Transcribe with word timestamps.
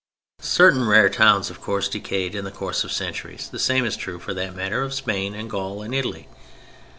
Certain 0.39 0.87
rare 0.87 1.09
towns, 1.09 1.51
of 1.51 1.61
course, 1.61 1.87
decayed 1.87 2.33
in 2.33 2.43
the 2.43 2.49
course 2.49 2.83
of 2.83 2.91
centuries: 2.91 3.47
the 3.49 3.59
same 3.59 3.85
is 3.85 3.95
true, 3.95 4.17
for 4.17 4.33
that 4.33 4.55
matter, 4.55 4.81
of 4.81 4.95
Spain 4.95 5.35
and 5.35 5.47
Gaul 5.47 5.83
and 5.83 5.93
Italy. 5.93 6.27